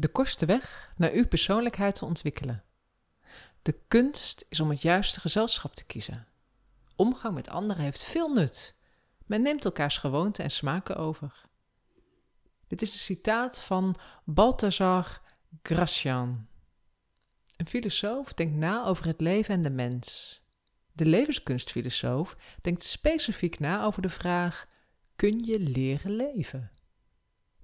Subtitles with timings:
[0.00, 2.64] De kortste weg naar uw persoonlijkheid te ontwikkelen.
[3.62, 6.26] De kunst is om het juiste gezelschap te kiezen.
[6.96, 8.74] Omgang met anderen heeft veel nut.
[9.26, 11.44] Men neemt elkaars gewoonten en smaken over.
[12.66, 15.20] Dit is een citaat van Balthazar
[15.62, 16.46] Gracian.
[17.56, 20.40] Een filosoof denkt na over het leven en de mens.
[20.92, 24.66] De levenskunstfilosoof denkt specifiek na over de vraag:
[25.16, 26.70] kun je leren leven?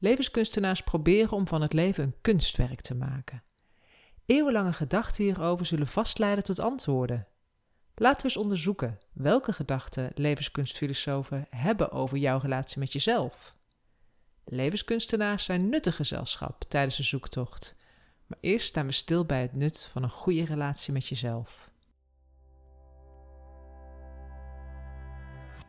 [0.04, 3.42] Levenskunstenaars proberen om van het leven een kunstwerk te maken.
[4.26, 7.26] Eeuwenlange gedachten hierover zullen vastleiden tot antwoorden.
[7.94, 13.54] Laten we eens onderzoeken welke gedachten levenskunstfilosofen hebben over jouw relatie met jezelf.
[14.44, 17.76] Levenskunstenaars zijn nuttig gezelschap tijdens een zoektocht,
[18.26, 21.70] maar eerst staan we stil bij het nut van een goede relatie met jezelf.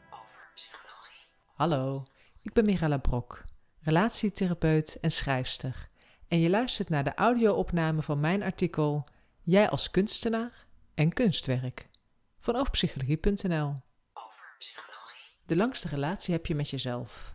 [0.09, 1.25] Over psychologie.
[1.53, 2.05] Hallo,
[2.41, 3.43] ik ben Mirella Brok,
[3.85, 5.89] relatietherapeut en schrijfster.
[6.27, 9.07] En je luistert naar de audio-opname van mijn artikel
[9.41, 11.89] Jij als kunstenaar en kunstwerk
[12.39, 13.75] van overpsychologie.nl.
[14.13, 15.37] Over psychologie.
[15.45, 17.33] De langste relatie heb je met jezelf.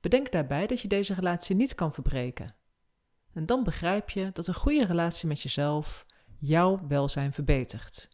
[0.00, 2.54] Bedenk daarbij dat je deze relatie niet kan verbreken.
[3.32, 6.06] En dan begrijp je dat een goede relatie met jezelf
[6.38, 8.08] jouw welzijn verbetert.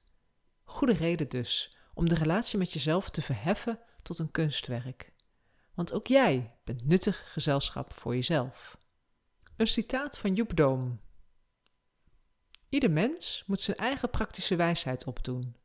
[0.65, 5.14] Goede reden dus om de relatie met jezelf te verheffen tot een kunstwerk.
[5.75, 8.79] Want ook jij bent nuttig gezelschap voor jezelf.
[9.57, 11.01] Een citaat van Joep Doom.
[12.69, 15.57] Ieder mens moet zijn eigen praktische wijsheid opdoen.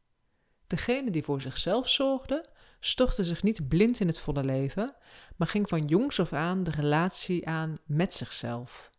[0.68, 4.96] Degene die voor zichzelf zorgde, stortte zich niet blind in het volle leven,
[5.36, 8.90] maar ging van jongs af aan de relatie aan met zichzelf.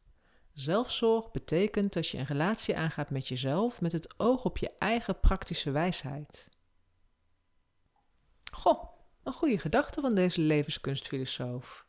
[0.53, 5.21] Zelfzorg betekent dat je een relatie aangaat met jezelf met het oog op je eigen
[5.21, 6.49] praktische wijsheid.
[8.53, 9.00] Goh,
[9.31, 11.85] een goede gedachte van deze levenskunstfilosoof.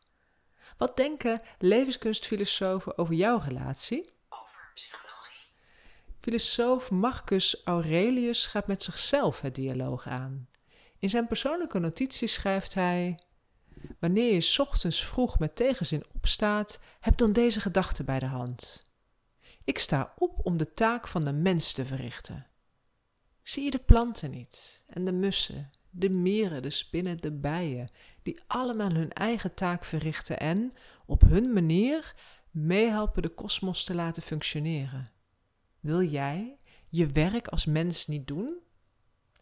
[0.76, 4.10] Wat denken levenskunstfilosofen over jouw relatie?
[4.28, 5.48] Over psychologie.
[6.20, 10.48] Filosoof Marcus Aurelius gaat met zichzelf het dialoog aan.
[10.98, 13.18] In zijn persoonlijke notities schrijft hij:
[13.98, 18.82] Wanneer je ochtends vroeg met tegenzin opstaat, heb dan deze gedachte bij de hand.
[19.64, 22.46] Ik sta op om de taak van de mens te verrichten.
[23.42, 27.90] Zie je de planten niet en de mussen, de mieren, de spinnen, de bijen,
[28.22, 30.72] die allemaal hun eigen taak verrichten en,
[31.06, 32.14] op hun manier,
[32.50, 35.10] meehelpen de kosmos te laten functioneren?
[35.80, 36.58] Wil jij
[36.88, 38.56] je werk als mens niet doen?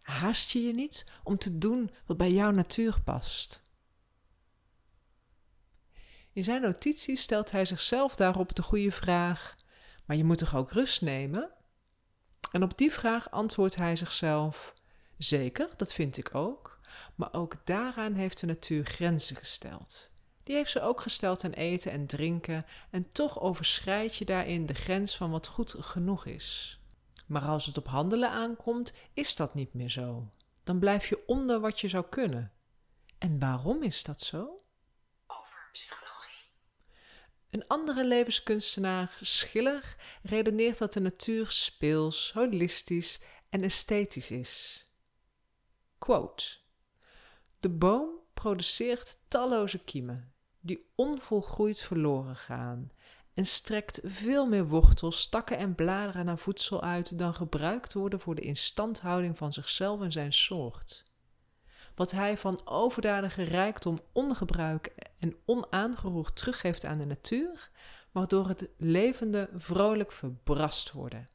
[0.00, 3.62] Haast je je niet om te doen wat bij jouw natuur past?
[6.33, 9.56] In zijn notities stelt hij zichzelf daarop de goede vraag:
[10.06, 11.50] Maar je moet toch ook rust nemen?
[12.53, 14.75] En op die vraag antwoordt hij zichzelf:
[15.20, 16.81] Zeker, dat vind ik ook.
[17.14, 20.10] Maar ook daaraan heeft de natuur grenzen gesteld.
[20.42, 24.75] Die heeft ze ook gesteld aan eten en drinken, en toch overschrijd je daarin de
[24.75, 26.80] grens van wat goed genoeg is.
[27.26, 30.30] Maar als het op handelen aankomt, is dat niet meer zo.
[30.64, 32.53] Dan blijf je onder wat je zou kunnen.
[33.19, 34.60] En waarom is dat zo?
[35.26, 36.50] Over psychologie.
[37.50, 43.20] Een andere levenskunstenaar, Schiller, redeneert dat de natuur speels, holistisch
[43.50, 44.84] en esthetisch is.
[46.00, 46.56] Quote:
[47.59, 52.91] De boom produceert talloze kiemen, die onvolgroeid verloren gaan,
[53.34, 58.34] en strekt veel meer wortels, takken en bladeren naar voedsel uit dan gebruikt worden voor
[58.34, 61.05] de instandhouding van zichzelf en zijn soort.
[61.94, 67.71] Wat hij van overdadige rijkdom ongebruik en onaangeroerd teruggeeft aan de natuur,
[68.10, 71.28] mag door het levende vrolijk verbrast worden.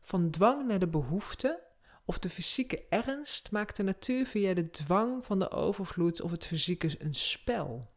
[0.00, 1.62] Van dwang naar de behoefte
[2.04, 6.46] of de fysieke ernst maakt de natuur via de dwang van de overvloed of het
[6.46, 7.90] fysieke een spel.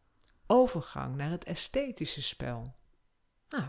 [0.48, 2.76] Overgang naar het esthetische spel.
[3.50, 3.68] Nou,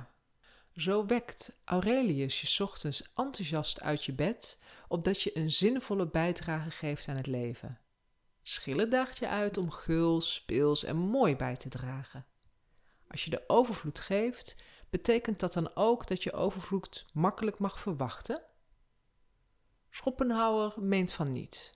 [0.77, 4.59] zo wekt Aurelius je ochtends enthousiast uit je bed,
[4.89, 7.79] opdat je een zinvolle bijdrage geeft aan het leven.
[8.43, 12.27] Schillen daagt je uit om gul, speels en mooi bij te dragen.
[13.09, 14.57] Als je de overvloed geeft,
[14.91, 18.43] betekent dat dan ook dat je overvloed makkelijk mag verwachten?
[19.97, 21.75] Schopenhauer meent van niet.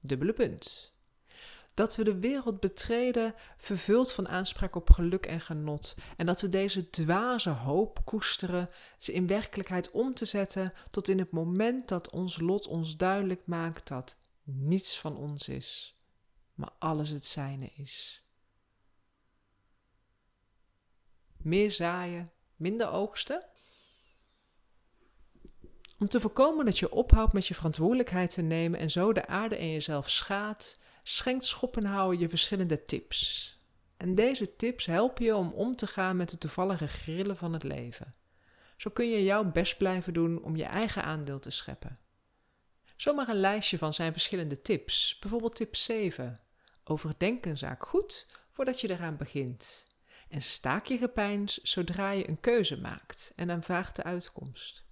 [0.00, 0.92] Dubbele punt.
[1.74, 6.48] Dat we de wereld betreden vervuld van aanspraak op geluk en genot, en dat we
[6.48, 8.68] deze dwaze hoop koesteren,
[8.98, 13.46] ze in werkelijkheid om te zetten tot in het moment dat ons lot ons duidelijk
[13.46, 15.98] maakt dat niets van ons is,
[16.54, 18.24] maar alles het zijne is.
[21.36, 23.51] Meer zaaien, minder oogsten?
[26.02, 29.56] Om te voorkomen dat je ophoudt met je verantwoordelijkheid te nemen en zo de aarde
[29.56, 33.50] en jezelf schaadt, schenkt Schopenhauer je verschillende tips.
[33.96, 37.62] En deze tips helpen je om om te gaan met de toevallige grillen van het
[37.62, 38.14] leven.
[38.76, 41.98] Zo kun je jouw best blijven doen om je eigen aandeel te scheppen.
[42.96, 45.18] Zomaar een lijstje van zijn verschillende tips.
[45.20, 46.40] Bijvoorbeeld tip 7.
[46.84, 49.86] Overdenk een zaak goed voordat je eraan begint.
[50.28, 54.90] En staak je gepeins zodra je een keuze maakt en aanvaardt de uitkomst.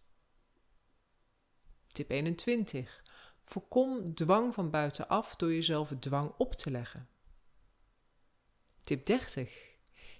[2.00, 3.02] Tip 21.
[3.40, 7.08] Voorkom dwang van buitenaf door jezelf dwang op te leggen.
[8.80, 9.76] Tip 30.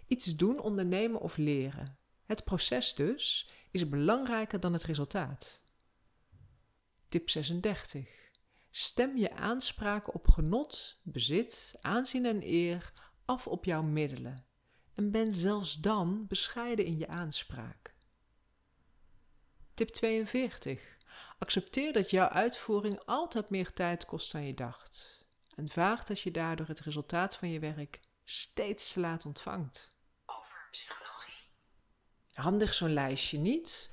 [0.07, 1.99] Iets doen, ondernemen of leren.
[2.27, 5.61] Het proces dus is belangrijker dan het resultaat.
[7.09, 8.09] Tip 36.
[8.71, 12.93] Stem je aanspraken op genot, bezit, aanzien en eer
[13.25, 14.45] af op jouw middelen
[14.95, 17.95] en ben zelfs dan bescheiden in je aanspraak.
[19.75, 20.99] Tip 42.
[21.39, 25.25] Accepteer dat jouw uitvoering altijd meer tijd kost dan je dacht.
[25.55, 29.93] En vaag dat je daardoor het resultaat van je werk steeds te laat ontvangt.
[30.27, 31.49] Over psychologie.
[32.33, 33.93] Handig zo'n lijstje niet?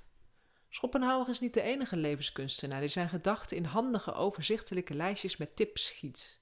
[0.69, 5.85] Schopenhauer is niet de enige levenskunstenaar die zijn gedachten in handige, overzichtelijke lijstjes met tips
[5.85, 6.39] schiet.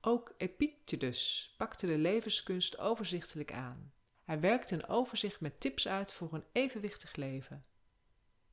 [0.00, 3.92] Ook Epictetus pakte de levenskunst overzichtelijk aan.
[4.24, 7.64] Hij werkte een overzicht met tips uit voor een evenwichtig leven.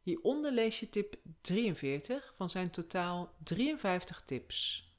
[0.02, 4.90] Hieronder lees je tip 43 van zijn totaal 53 tips.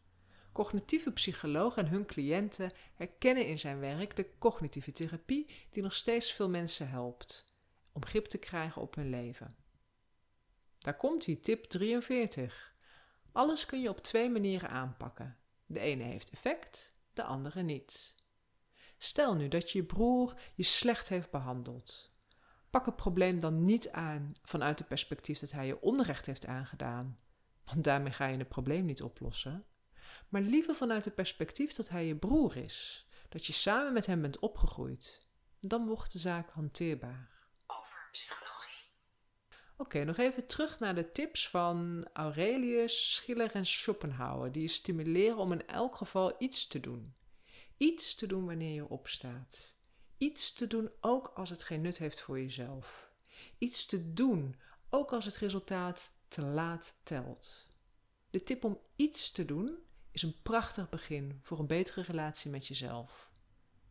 [0.52, 6.32] Cognitieve psychologen en hun cliënten herkennen in zijn werk de cognitieve therapie die nog steeds
[6.32, 7.52] veel mensen helpt
[7.92, 9.56] om grip te krijgen op hun leven.
[10.78, 12.74] Daar komt hij, tip 43.
[13.32, 15.36] Alles kun je op twee manieren aanpakken.
[15.66, 18.14] De ene heeft effect, de andere niet.
[18.98, 22.11] Stel nu dat je broer je slecht heeft behandeld.
[22.72, 27.18] Pak het probleem dan niet aan vanuit het perspectief dat hij je onrecht heeft aangedaan,
[27.64, 29.62] want daarmee ga je het probleem niet oplossen,
[30.28, 34.20] maar liever vanuit het perspectief dat hij je broer is, dat je samen met hem
[34.20, 35.26] bent opgegroeid.
[35.60, 37.30] Dan wordt de zaak hanteerbaar.
[37.66, 38.90] Over psychologie.
[39.76, 45.36] Oké, nog even terug naar de tips van Aurelius, Schiller en Schopenhauer, die je stimuleren
[45.36, 47.14] om in elk geval iets te doen.
[47.76, 49.71] Iets te doen wanneer je opstaat.
[50.22, 53.10] Iets te doen ook als het geen nut heeft voor jezelf.
[53.58, 54.56] Iets te doen
[54.90, 57.68] ook als het resultaat te laat telt.
[58.30, 59.78] De tip om iets te doen
[60.10, 63.30] is een prachtig begin voor een betere relatie met jezelf.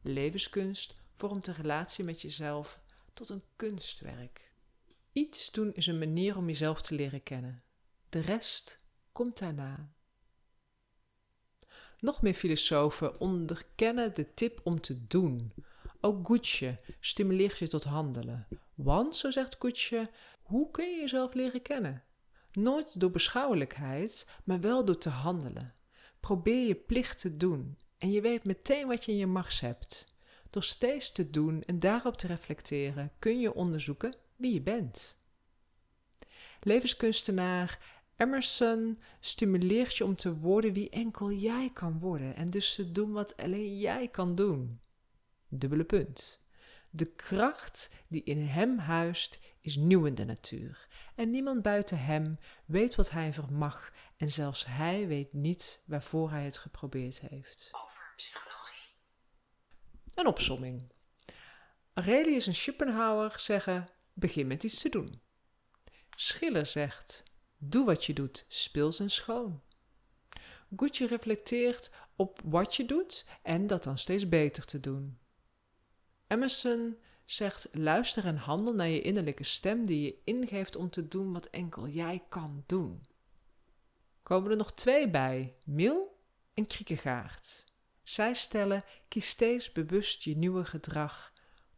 [0.01, 2.79] Levenskunst vormt de relatie met jezelf
[3.13, 4.51] tot een kunstwerk.
[5.11, 7.63] Iets doen is een manier om jezelf te leren kennen.
[8.09, 8.79] De rest
[9.11, 9.93] komt daarna.
[11.99, 15.51] Nog meer filosofen onderkennen de tip om te doen.
[16.01, 18.47] Ook Gucci stimuleert je tot handelen.
[18.75, 20.07] Want, zo zegt Gucci,
[20.41, 22.03] hoe kun je jezelf leren kennen?
[22.51, 25.73] Nooit door beschouwelijkheid, maar wel door te handelen.
[26.19, 30.15] Probeer je plicht te doen en je weet meteen wat je in je macht hebt.
[30.49, 35.17] Door steeds te doen en daarop te reflecteren kun je onderzoeken wie je bent.
[36.59, 37.79] Levenskunstenaar
[38.17, 43.11] Emerson stimuleert je om te worden wie enkel jij kan worden en dus te doen
[43.11, 44.79] wat alleen jij kan doen.
[45.53, 46.41] Dubbele punt.
[46.89, 52.39] De kracht die in hem huist is nieuw in de natuur en niemand buiten hem
[52.65, 57.69] weet wat hij vermag en zelfs hij weet niet waarvoor hij het geprobeerd heeft.
[57.83, 58.89] Over psychologie.
[60.15, 60.91] Een opsomming.
[61.93, 65.21] Aurelius en Schopenhauer zeggen: begin met iets te doen.
[66.15, 67.23] Schiller zegt:
[67.57, 69.61] doe wat je doet, speels en schoon.
[70.75, 75.19] Gucci reflecteert op wat je doet en dat dan steeds beter te doen.
[76.31, 81.33] Emerson zegt: luister en handel naar je innerlijke stem die je ingeeft om te doen
[81.33, 83.07] wat enkel jij kan doen.
[84.23, 86.19] Komen er nog twee bij, Mil
[86.53, 87.65] en Kriekegaard.
[88.03, 91.33] Zij stellen: kies steeds bewust je nieuwe gedrag,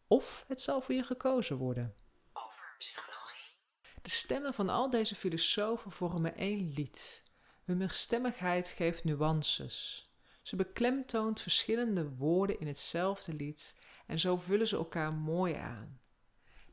[0.07, 1.95] of het zal voor je gekozen worden.
[2.33, 3.57] Over psychologie.
[4.01, 7.23] De stemmen van al deze filosofen vormen één lied.
[7.63, 10.07] Hun meerstemmigheid geeft nuances.
[10.43, 13.75] Ze beklemtoont verschillende woorden in hetzelfde lied
[14.07, 15.99] en zo vullen ze elkaar mooi aan.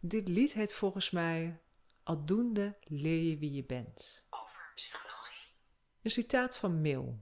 [0.00, 1.60] Dit lied heet volgens mij
[2.02, 4.26] Aldoende leer je wie je bent.
[4.30, 5.54] Over psychologie.
[6.02, 7.14] Een citaat van Mill.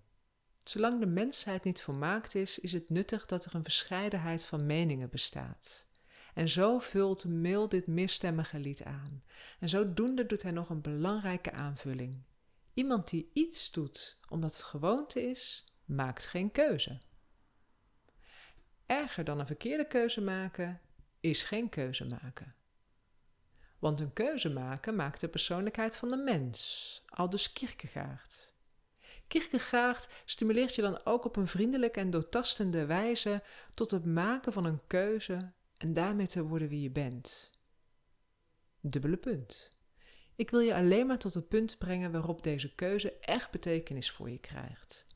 [0.62, 5.10] Zolang de mensheid niet volmaakt is, is het nuttig dat er een verscheidenheid van meningen
[5.10, 5.86] bestaat.
[6.34, 9.22] En zo vult Mill dit meerstemmige lied aan.
[9.60, 12.22] En zodoende doet hij nog een belangrijke aanvulling.
[12.74, 16.98] Iemand die iets doet omdat het gewoonte is, maakt geen keuze.
[18.86, 20.80] Erger dan een verkeerde keuze maken,
[21.20, 22.54] is geen keuze maken.
[23.78, 28.52] Want een keuze maken maakt de persoonlijkheid van de mens, aldus Kierkegaard.
[29.26, 33.42] Kierkegaard stimuleert je dan ook op een vriendelijke en doortastende wijze
[33.74, 37.50] tot het maken van een keuze en daarmee te worden wie je bent.
[38.80, 39.70] Dubbele punt.
[40.36, 44.30] Ik wil je alleen maar tot het punt brengen waarop deze keuze echt betekenis voor
[44.30, 45.07] je krijgt.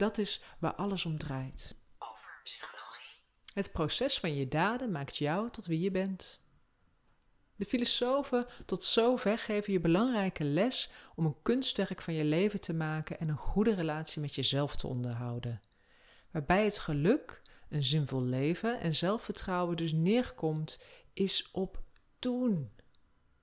[0.00, 1.76] Dat is waar alles om draait.
[1.98, 3.22] Over psychologie.
[3.54, 6.40] Het proces van je daden maakt jou tot wie je bent.
[7.56, 12.74] De filosofen tot zover geven je belangrijke les om een kunstwerk van je leven te
[12.74, 15.62] maken en een goede relatie met jezelf te onderhouden.
[16.30, 21.82] Waarbij het geluk, een zinvol leven en zelfvertrouwen dus neerkomt, is op
[22.18, 22.72] doen.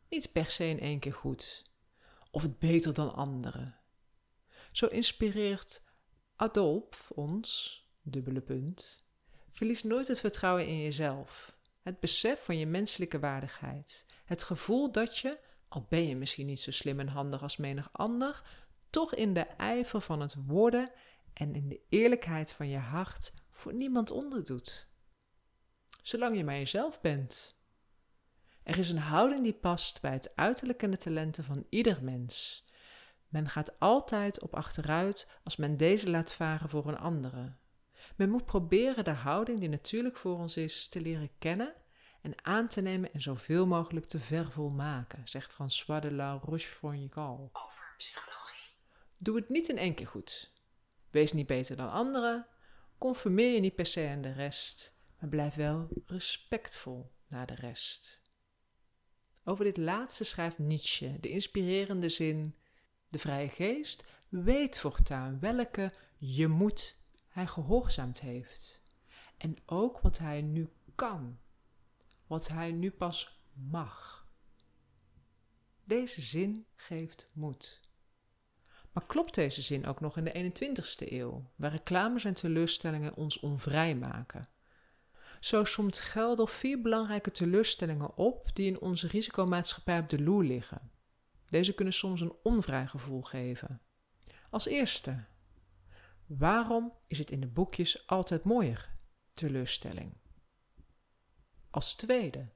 [0.10, 1.64] Niet per se in één keer goed.
[2.32, 3.76] Of het beter dan anderen.
[4.72, 5.86] Zo inspireert
[6.40, 9.06] Adolf ons, dubbele punt,
[9.50, 11.56] verlies nooit het vertrouwen in jezelf.
[11.82, 14.06] Het besef van je menselijke waardigheid.
[14.26, 17.90] Het gevoel dat je, al ben je misschien niet zo slim en handig als menig
[17.92, 18.42] ander,
[18.90, 20.92] toch in de ijver van het worden
[21.34, 24.88] en in de eerlijkheid van je hart voor niemand onderdoet.
[26.02, 27.56] Zolang je maar jezelf bent.
[28.64, 32.66] Er is een houding die past bij het uiterlijk en de talenten van ieder mens.
[33.28, 37.56] Men gaat altijd op achteruit als men deze laat varen voor een andere.
[38.16, 41.74] Men moet proberen de houding die natuurlijk voor ons is te leren kennen
[42.22, 47.50] en aan te nemen en zoveel mogelijk te vervolmaken, zegt François de la Rochefoucauld.
[47.66, 48.74] Over psychologie.
[49.18, 50.54] Doe het niet in één keer goed.
[51.10, 52.48] Wees niet beter dan anderen,
[52.98, 58.22] conformeer je niet per se aan de rest, maar blijf wel respectvol naar de rest.
[59.44, 62.56] Over dit laatste schrijft Nietzsche de inspirerende zin:
[63.10, 68.82] De vrije geest weet voortaan welke je moet hij gehoorzaamd heeft.
[69.38, 71.40] En ook wat hij nu kan,
[72.28, 74.26] wat hij nu pas mag.
[75.84, 77.82] Deze zin geeft moed.
[78.92, 83.40] Maar klopt deze zin ook nog in de 21ste eeuw, waar reclames en teleurstellingen ons
[83.40, 84.48] onvrij maken?
[85.40, 90.92] Zo somt Gelder vier belangrijke teleurstellingen op die in onze risicomaatschappij op de loer liggen.
[91.50, 93.82] Deze kunnen soms een onvrij gevoel geven.
[94.50, 95.24] Als eerste,
[96.26, 98.96] waarom is het in de boekjes altijd mooier?
[99.34, 100.18] Teleurstelling.
[101.70, 102.50] Als tweede,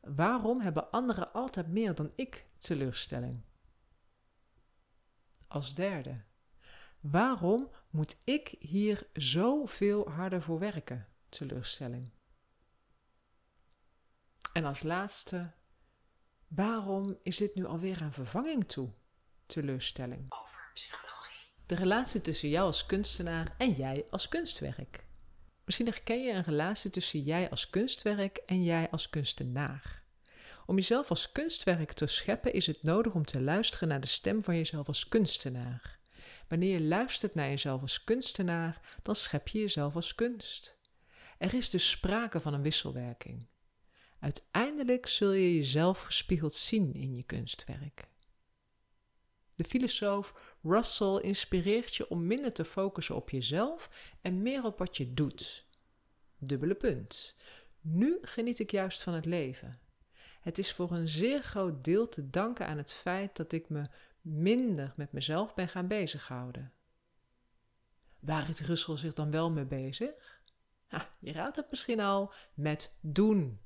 [0.00, 2.46] waarom hebben anderen altijd meer dan ik?
[2.58, 3.42] Teleurstelling.
[5.46, 6.24] Als derde,
[7.00, 11.08] waarom moet ik hier zoveel harder voor werken?
[11.28, 12.10] Teleurstelling.
[14.52, 15.52] En als laatste,
[16.48, 18.90] waarom is dit nu alweer aan vervanging toe?
[19.46, 20.32] Teleurstelling.
[20.42, 21.46] Over psychologie.
[21.66, 25.04] De relatie tussen jou als kunstenaar en jij als kunstwerk.
[25.64, 30.02] Misschien herken je een relatie tussen jij als kunstwerk en jij als kunstenaar.
[30.66, 34.42] Om jezelf als kunstwerk te scheppen is het nodig om te luisteren naar de stem
[34.42, 35.98] van jezelf als kunstenaar.
[36.48, 40.78] Wanneer je luistert naar jezelf als kunstenaar, dan schep je jezelf als kunst.
[41.38, 43.46] Er is dus sprake van een wisselwerking.
[44.26, 48.08] Uiteindelijk zul je jezelf gespiegeld zien in je kunstwerk.
[49.54, 53.90] De filosoof Russell inspireert je om minder te focussen op jezelf
[54.20, 55.66] en meer op wat je doet.
[56.38, 57.36] Dubbele punt.
[57.80, 59.80] Nu geniet ik juist van het leven.
[60.40, 63.88] Het is voor een zeer groot deel te danken aan het feit dat ik me
[64.20, 66.72] minder met mezelf ben gaan bezighouden.
[68.20, 70.40] Waar is Russell zich dan wel mee bezig?
[70.86, 73.64] Ha, je raadt het misschien al, met doen.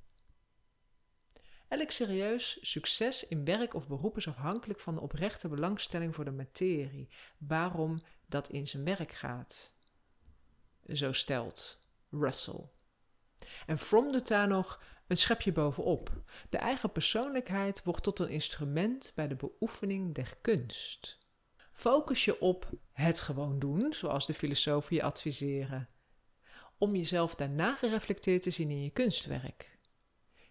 [1.71, 6.31] Elk serieus succes in werk of beroep is afhankelijk van de oprechte belangstelling voor de
[6.31, 7.09] materie,
[7.39, 9.73] waarom dat in zijn werk gaat.
[10.93, 12.69] Zo stelt Russell.
[13.67, 16.23] En Fromm doet daar nog een schepje bovenop.
[16.49, 21.19] De eigen persoonlijkheid wordt tot een instrument bij de beoefening der kunst.
[21.73, 25.89] Focus je op het gewoon doen, zoals de filosofen je adviseren,
[26.79, 29.79] om jezelf daarna gereflecteerd te zien in je kunstwerk.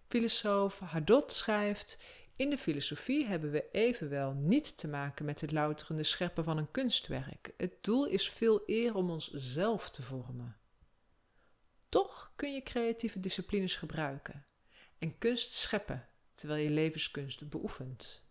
[0.10, 2.00] Filosoof Hadot schrijft:
[2.36, 6.72] In de filosofie hebben we evenwel niet te maken met het louterende scheppen van een
[6.72, 7.54] kunstwerk.
[7.58, 10.58] Het doel is veel eer om onszelf te vormen.
[11.90, 14.46] Toch kun je creatieve disciplines gebruiken
[14.98, 18.24] en kunst scheppen terwijl je levenskunst beoefent.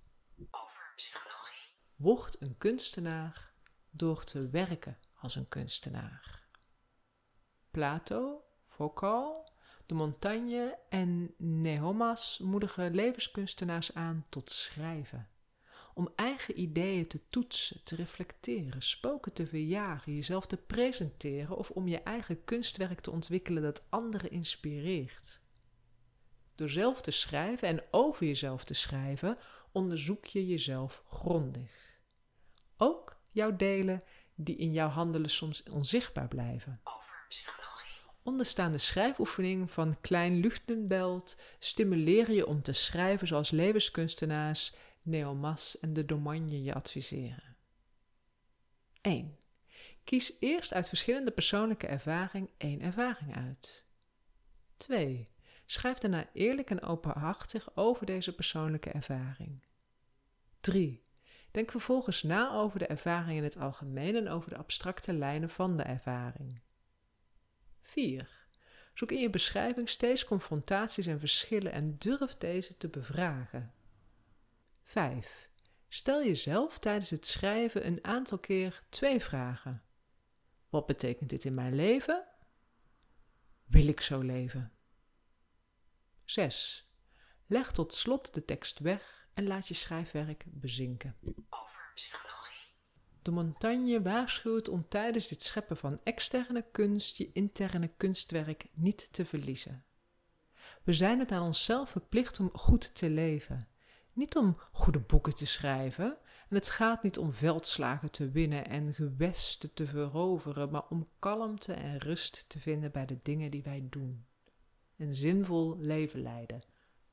[0.50, 1.70] Over psychologie.
[1.96, 3.52] Word een kunstenaar
[3.90, 6.46] door te werken als een kunstenaar.
[7.70, 9.47] Plato, Foucault,
[9.88, 15.28] de Montagne en Nehomas moedigen levenskunstenaars aan tot schrijven.
[15.94, 21.88] Om eigen ideeën te toetsen, te reflecteren, spoken te verjagen, jezelf te presenteren of om
[21.88, 25.40] je eigen kunstwerk te ontwikkelen dat anderen inspireert.
[26.54, 29.38] Door zelf te schrijven en over jezelf te schrijven,
[29.72, 32.00] onderzoek je jezelf grondig.
[32.76, 34.02] Ook jouw delen
[34.34, 36.80] die in jouw handelen soms onzichtbaar blijven.
[36.84, 37.77] over psychologie,
[38.28, 46.04] Onderstaande schrijfoefening van Klein Luchtenbelt stimuleren je om te schrijven zoals levenskunstenaars Neomas en de
[46.04, 47.56] Domagne je adviseren.
[49.00, 49.38] 1.
[50.04, 53.84] Kies eerst uit verschillende persoonlijke ervaring één ervaring uit.
[54.76, 55.28] 2.
[55.66, 59.62] Schrijf daarna eerlijk en openhartig over deze persoonlijke ervaring.
[60.60, 61.04] 3.
[61.50, 65.76] Denk vervolgens na over de ervaring in het algemeen en over de abstracte lijnen van
[65.76, 66.60] de ervaring.
[67.88, 68.28] 4.
[68.94, 73.72] Zoek in je beschrijving steeds confrontaties en verschillen en durf deze te bevragen.
[74.82, 75.48] 5.
[75.88, 79.82] Stel jezelf tijdens het schrijven een aantal keer twee vragen.
[80.68, 82.24] Wat betekent dit in mijn leven?
[83.64, 84.72] Wil ik zo leven?
[86.24, 86.88] 6.
[87.46, 91.16] Leg tot slot de tekst weg en laat je schrijfwerk bezinken.
[91.48, 92.37] over psychologie,
[93.22, 99.24] De montagne waarschuwt om tijdens dit scheppen van externe kunst je interne kunstwerk niet te
[99.24, 99.84] verliezen.
[100.82, 103.68] We zijn het aan onszelf verplicht om goed te leven,
[104.12, 106.18] niet om goede boeken te schrijven.
[106.48, 111.72] En het gaat niet om veldslagen te winnen en gewesten te veroveren, maar om kalmte
[111.72, 114.26] en rust te vinden bij de dingen die wij doen.
[114.96, 116.62] Een zinvol leven leiden.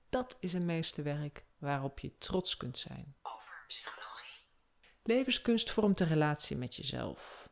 [0.10, 3.16] Dat is een meesterwerk waarop je trots kunt zijn.
[3.22, 4.15] over psychologie,
[5.08, 7.50] Levenskunst vormt een relatie met jezelf.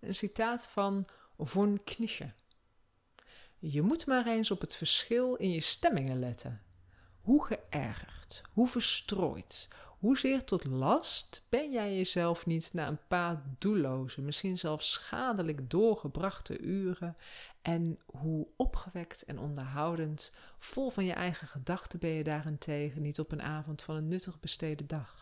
[0.00, 1.04] Een citaat van
[1.38, 2.32] von Knische.
[3.58, 6.62] Je moet maar eens op het verschil in je stemmingen letten.
[7.20, 9.68] Hoe geërgerd, hoe verstrooid,
[9.98, 16.58] hoezeer tot last ben jij jezelf niet na een paar doelloze, misschien zelfs schadelijk doorgebrachte
[16.58, 17.14] uren
[17.62, 23.32] en hoe opgewekt en onderhoudend, vol van je eigen gedachten ben je daarentegen niet op
[23.32, 25.21] een avond van een nuttig besteden dag.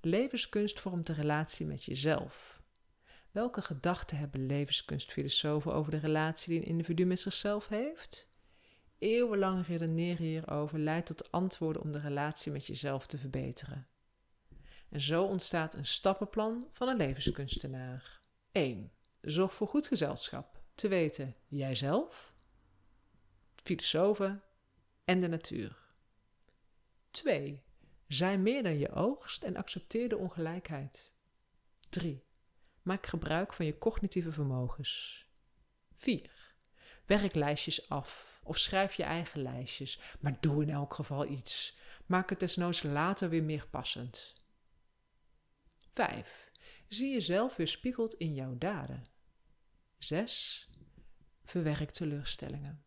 [0.00, 2.62] Levenskunst vormt de relatie met jezelf.
[3.30, 8.28] Welke gedachten hebben levenskunstfilosofen over de relatie die een individu met zichzelf heeft?
[8.98, 13.86] Eeuwenlang redeneren hierover leidt tot antwoorden om de relatie met jezelf te verbeteren.
[14.88, 18.20] En zo ontstaat een stappenplan van een levenskunstenaar.
[18.52, 18.92] 1.
[19.20, 20.60] Zorg voor goed gezelschap.
[20.74, 22.34] Te weten jijzelf,
[23.62, 24.42] filosofen
[25.04, 25.76] en de natuur.
[27.10, 27.62] 2.
[28.08, 31.12] Zij meer dan je oogst en accepteer de ongelijkheid.
[31.88, 32.24] 3.
[32.82, 35.26] Maak gebruik van je cognitieve vermogens.
[35.92, 36.54] 4.
[37.06, 41.78] Werk lijstjes af of schrijf je eigen lijstjes, maar doe in elk geval iets.
[42.06, 44.34] Maak het desnoods later weer meer passend.
[45.90, 46.50] 5.
[46.88, 49.08] Zie jezelf weer spiegeld in jouw daden.
[49.98, 50.68] 6.
[51.44, 52.84] Verwerk teleurstellingen.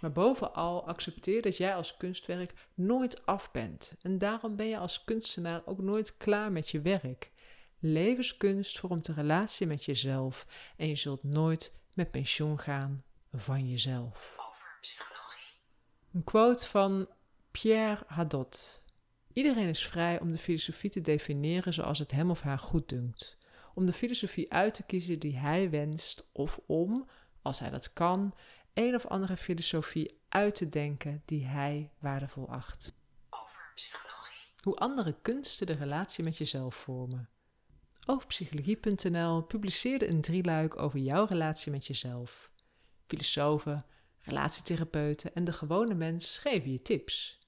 [0.00, 3.94] Maar bovenal accepteer dat jij als kunstwerk nooit af bent.
[4.02, 7.30] En daarom ben je als kunstenaar ook nooit klaar met je werk.
[7.78, 14.34] Levenskunst vormt een relatie met jezelf en je zult nooit met pensioen gaan van jezelf.
[14.48, 15.60] over psychologie,
[16.12, 17.08] Een quote van
[17.50, 18.82] Pierre Hadot.
[19.32, 23.38] Iedereen is vrij om de filosofie te definiëren zoals het hem of haar goed dunkt.
[23.74, 27.08] Om de filosofie uit te kiezen die hij wenst of om,
[27.42, 28.34] als hij dat kan,
[28.76, 32.94] een of andere filosofie uit te denken die hij waardevol acht.
[33.30, 37.28] over psychologie, Hoe andere kunsten de relatie met jezelf vormen.
[38.06, 42.50] Overpsychologie.nl publiceerde een drieluik over jouw relatie met jezelf.
[43.06, 43.86] Filosofen,
[44.20, 47.38] relatietherapeuten en de gewone mens geven je tips.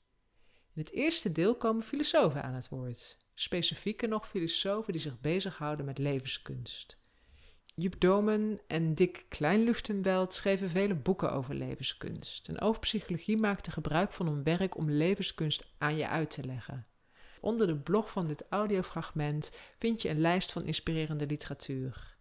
[0.75, 3.19] In het eerste deel komen filosofen aan het woord.
[3.35, 6.99] Specifieker nog filosofen die zich bezighouden met levenskunst.
[7.81, 12.49] Joep Domen en Dick Kleinluchtenbelt schreven vele boeken over levenskunst.
[12.49, 16.87] En over psychologie maakte gebruik van hun werk om levenskunst aan je uit te leggen.
[17.41, 22.17] Onder de blog van dit audiofragment vind je een lijst van inspirerende literatuur.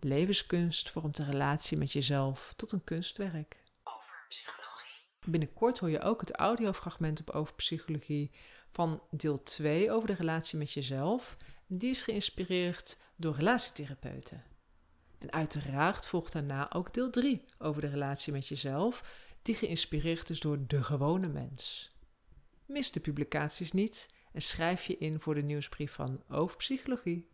[0.00, 3.56] Levenskunst vormt de relatie met jezelf tot een kunstwerk.
[3.84, 8.30] over psychologie, Binnenkort hoor je ook het audiofragment op over psychologie
[8.70, 11.36] van deel 2 over de relatie met jezelf.
[11.66, 14.54] Die is geïnspireerd door relatietherapeuten.
[15.18, 20.40] En uiteraard volgt daarna ook deel 3 over de relatie met jezelf, die geïnspireerd is
[20.40, 21.94] door de gewone mens.
[22.66, 27.28] Mis de publicaties niet en schrijf je in voor de nieuwsbrief van Over Psychologie.